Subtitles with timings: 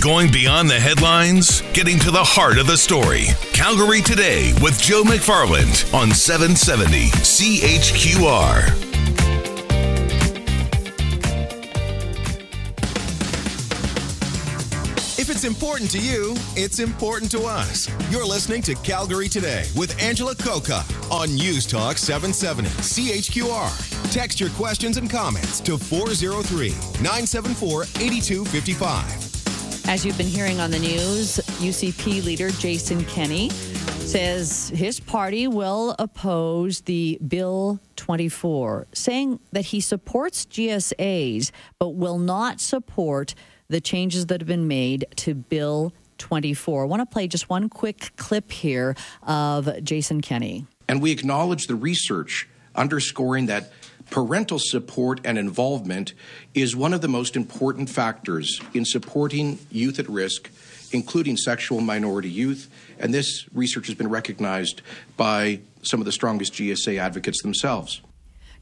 [0.00, 3.26] Going beyond the headlines, getting to the heart of the story.
[3.52, 8.68] Calgary Today with Joe McFarland on 770 CHQR.
[15.18, 17.90] If it's important to you, it's important to us.
[18.10, 24.10] You're listening to Calgary Today with Angela Kokott on News Talk 770 CHQR.
[24.10, 26.70] Text your questions and comments to 403
[27.02, 29.29] 974 8255.
[29.86, 35.94] As you've been hearing on the news, UCP leader Jason Kenney says his party will
[35.98, 43.34] oppose the Bill 24, saying that he supports GSAs but will not support
[43.68, 46.82] the changes that have been made to Bill 24.
[46.82, 50.66] I want to play just one quick clip here of Jason Kenney.
[50.88, 53.72] And we acknowledge the research underscoring that
[54.10, 56.14] parental support and involvement
[56.54, 60.50] is one of the most important factors in supporting youth at risk,
[60.92, 62.70] including sexual minority youth.
[62.98, 64.82] And this research has been recognized
[65.16, 68.02] by some of the strongest GSA advocates themselves.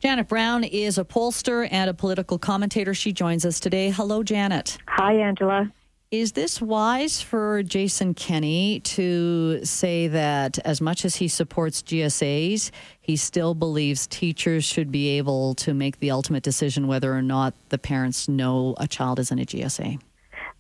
[0.01, 2.95] Janet Brown is a pollster and a political commentator.
[2.95, 3.91] She joins us today.
[3.91, 4.79] Hello, Janet.
[4.87, 5.73] Hi, Angela.
[6.11, 12.71] Is this wise for Jason Kenney to say that as much as he supports GSAs,
[12.99, 17.53] he still believes teachers should be able to make the ultimate decision whether or not
[17.69, 20.01] the parents know a child is in a GSA?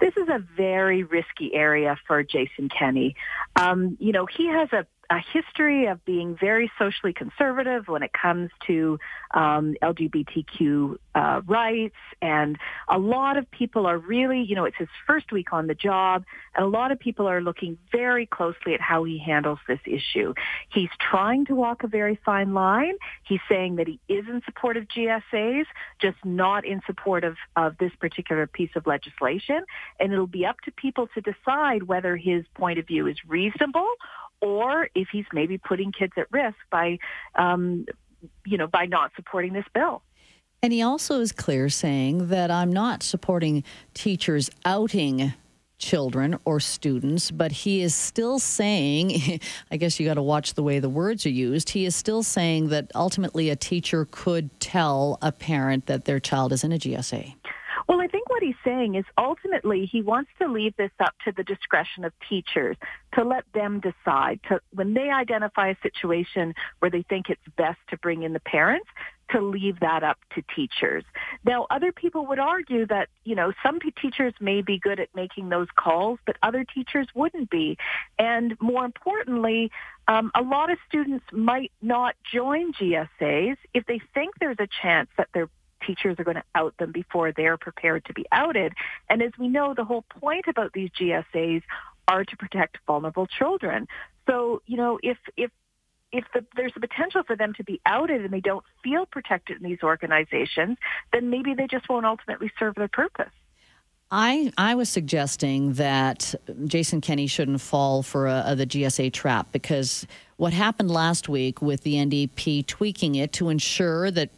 [0.01, 3.17] This is a very risky area for Jason Kenney.
[3.57, 8.13] Um, you know, he has a a history of being very socially conservative when it
[8.13, 8.99] comes to
[9.33, 14.89] um, LGBTQ uh, rights, and a lot of people are really, you know, it's his
[15.07, 18.81] first week on the job, and a lot of people are looking very closely at
[18.83, 20.35] how he handles this issue.
[20.69, 22.95] He's trying to walk a very fine line.
[23.23, 25.65] He's saying that he is in support of GSAs,
[26.01, 29.65] just not in support of, of this particular piece of legislation,
[29.99, 33.89] and it'll be up to people to decide whether his point of view is reasonable
[34.41, 36.99] or if he's maybe putting kids at risk by,
[37.35, 37.87] um,
[38.47, 40.03] you know, by not supporting this bill.
[40.63, 43.63] And he also is clear saying that I'm not supporting
[43.95, 45.33] teachers outing
[45.79, 49.41] children or students, but he is still saying,
[49.71, 51.71] I guess you got to watch the way the words are used.
[51.71, 56.53] He is still saying that ultimately a teacher could tell a parent that their child
[56.53, 57.35] is in a GSA.
[57.89, 61.33] Well, I think what he's saying is ultimately he wants to leave this up to
[61.33, 62.77] the discretion of teachers
[63.15, 67.79] to let them decide to when they identify a situation where they think it's best
[67.89, 68.89] to bring in the parents
[69.31, 71.05] to leave that up to teachers.
[71.45, 75.49] Now, other people would argue that, you know, some teachers may be good at making
[75.49, 77.79] those calls, but other teachers wouldn't be.
[78.19, 79.71] And more importantly,
[80.09, 85.09] um, a lot of students might not join GSAs if they think there's a chance
[85.17, 85.49] that their
[85.89, 88.73] teachers are going to out them before they're prepared to be outed.
[89.09, 91.63] And as we know, the whole point about these GSAs
[92.07, 93.89] are to protect vulnerable children.
[94.29, 95.51] So, you know, if, if
[96.11, 99.59] if the, there's a potential for them to be outed and they don't feel protected
[99.59, 100.79] in these organizations,
[101.13, 103.33] then maybe they just won't ultimately serve their purpose.
[104.11, 109.53] I I was suggesting that Jason Kenney shouldn't fall for a, a, the GSA trap
[109.53, 114.31] because what happened last week with the NDP tweaking it to ensure that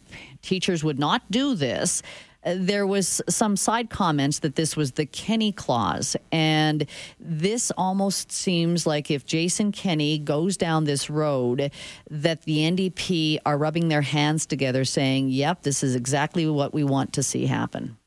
[0.42, 2.03] teachers would not do this.
[2.42, 6.86] There was some side comments that this was the Kenney clause, and
[7.20, 11.70] this almost seems like if Jason Kenney goes down this road,
[12.10, 16.82] that the NDP are rubbing their hands together, saying, "Yep, this is exactly what we
[16.82, 17.98] want to see happen."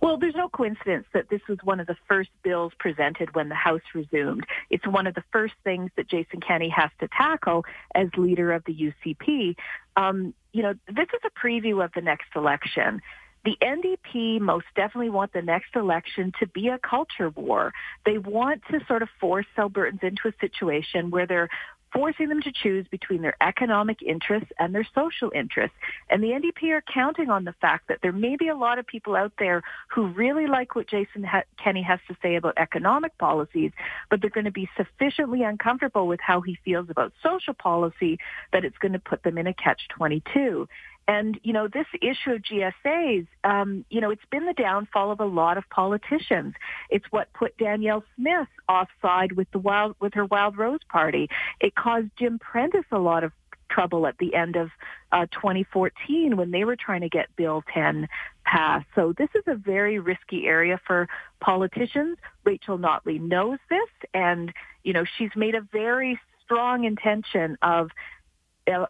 [0.00, 3.54] Well, there's no coincidence that this was one of the first bills presented when the
[3.54, 4.46] House resumed.
[4.70, 7.64] It's one of the first things that Jason Kenney has to tackle
[7.94, 9.56] as leader of the UCP.
[9.96, 13.00] Um, you know, this is a preview of the next election.
[13.46, 17.72] The NDP most definitely want the next election to be a culture war.
[18.04, 21.48] They want to sort of force Albertans into a situation where they're
[21.96, 25.76] forcing them to choose between their economic interests and their social interests.
[26.10, 28.86] And the NDP are counting on the fact that there may be a lot of
[28.86, 33.16] people out there who really like what Jason ha- Kenney has to say about economic
[33.16, 33.72] policies,
[34.10, 38.18] but they're going to be sufficiently uncomfortable with how he feels about social policy
[38.52, 40.68] that it's going to put them in a catch-22.
[41.08, 45.20] And, you know, this issue of GSAs, um, you know, it's been the downfall of
[45.20, 46.54] a lot of politicians.
[46.90, 51.28] It's what put Danielle Smith offside with the wild, with her Wildrose Party.
[51.60, 53.32] It caused Jim Prentice a lot of
[53.68, 54.70] trouble at the end of
[55.12, 58.08] uh, 2014 when they were trying to get Bill 10
[58.44, 58.86] passed.
[58.94, 61.08] So this is a very risky area for
[61.40, 62.18] politicians.
[62.44, 67.90] Rachel Notley knows this, and, you know, she's made a very strong intention of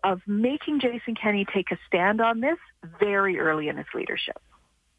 [0.05, 2.59] of making Jason Kenney take a stand on this
[2.99, 4.41] very early in his leadership.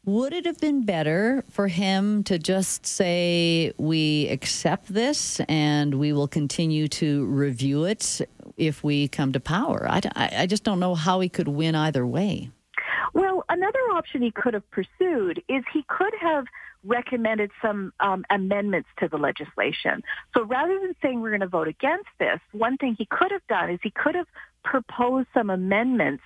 [0.04, 6.12] Would it have been better for him to just say, we accept this and we
[6.12, 8.20] will continue to review it
[8.56, 9.86] if we come to power?
[9.86, 12.50] I, I just don't know how he could win either way.
[13.12, 16.46] Well, another option he could have pursued is he could have
[16.84, 20.02] recommended some um, amendments to the legislation.
[20.34, 23.46] So rather than saying we're going to vote against this, one thing he could have
[23.48, 24.26] done is he could have
[24.62, 26.22] proposed some amendments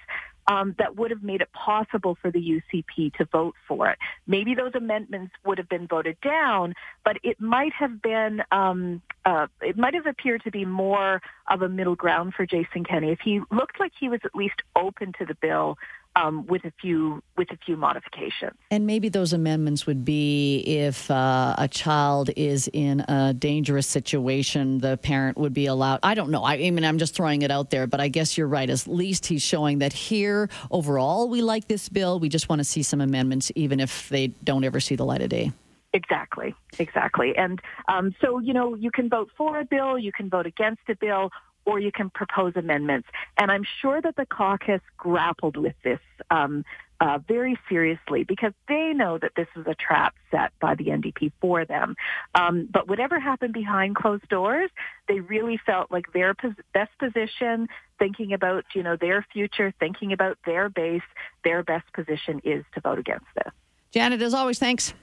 [0.48, 3.98] um, that would have made it possible for the UCP to vote for it.
[4.26, 6.74] Maybe those amendments would have been voted down,
[7.04, 11.62] but it might have been um, uh, it might have appeared to be more of
[11.62, 15.12] a middle ground for Jason Kenney if he looked like he was at least open
[15.18, 15.78] to the bill
[16.16, 18.52] um, with a few with a few modifications.
[18.70, 24.78] And maybe those amendments would be if uh, a child is in a dangerous situation,
[24.78, 26.00] the parent would be allowed.
[26.02, 26.42] I don't know.
[26.42, 28.68] I, I mean, I'm just throwing it out there, but I guess you're right.
[28.68, 32.20] At least he's showing that here, overall, we like this bill.
[32.20, 35.22] We just want to see some amendments, even if they don't ever see the light
[35.22, 35.52] of day.
[35.94, 37.36] Exactly, exactly.
[37.36, 40.80] And um, so, you know, you can vote for a bill, you can vote against
[40.88, 41.30] a bill,
[41.64, 43.08] or you can propose amendments.
[43.38, 46.00] And I'm sure that the caucus grappled with this
[46.30, 46.64] um,
[47.02, 51.32] uh, very seriously because they know that this is a trap set by the NDP
[51.40, 51.96] for them.
[52.34, 54.70] Um, but whatever happened behind closed doors,
[55.08, 57.68] they really felt like their pos- best position,
[57.98, 61.02] thinking about you know their future, thinking about their base,
[61.42, 63.52] their best position is to vote against this.
[63.90, 64.94] Janet, as always, thanks.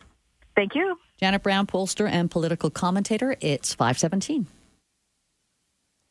[0.55, 0.97] Thank you.
[1.19, 3.35] Janet Brown, pollster and political commentator.
[3.41, 4.47] It's 517.